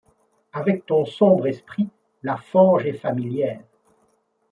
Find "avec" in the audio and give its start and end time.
0.51-0.87